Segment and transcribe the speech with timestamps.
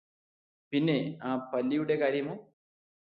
[0.73, 0.95] പിന്നെ
[1.23, 2.35] ആ പല്ലിയുടെ കാര്യമോ